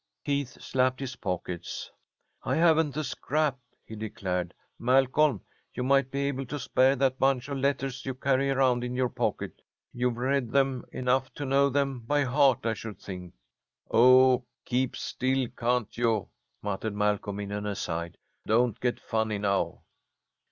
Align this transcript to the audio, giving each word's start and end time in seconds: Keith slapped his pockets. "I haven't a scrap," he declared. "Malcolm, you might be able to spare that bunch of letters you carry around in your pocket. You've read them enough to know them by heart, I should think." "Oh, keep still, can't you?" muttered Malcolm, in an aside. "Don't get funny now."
Keith 0.25 0.59
slapped 0.59 0.99
his 0.99 1.15
pockets. 1.17 1.91
"I 2.41 2.55
haven't 2.55 2.97
a 2.97 3.03
scrap," 3.03 3.59
he 3.85 3.95
declared. 3.95 4.51
"Malcolm, 4.79 5.41
you 5.75 5.83
might 5.83 6.09
be 6.09 6.21
able 6.21 6.47
to 6.47 6.57
spare 6.57 6.95
that 6.95 7.19
bunch 7.19 7.47
of 7.49 7.59
letters 7.59 8.03
you 8.03 8.15
carry 8.15 8.49
around 8.49 8.83
in 8.83 8.95
your 8.95 9.09
pocket. 9.09 9.61
You've 9.93 10.17
read 10.17 10.49
them 10.51 10.85
enough 10.91 11.31
to 11.35 11.45
know 11.45 11.69
them 11.69 11.99
by 11.99 12.23
heart, 12.23 12.65
I 12.65 12.73
should 12.73 12.99
think." 12.99 13.35
"Oh, 13.91 14.43
keep 14.65 14.95
still, 14.95 15.47
can't 15.55 15.95
you?" 15.95 16.29
muttered 16.63 16.95
Malcolm, 16.95 17.39
in 17.39 17.51
an 17.51 17.67
aside. 17.67 18.17
"Don't 18.47 18.79
get 18.79 18.99
funny 18.99 19.37
now." 19.37 19.83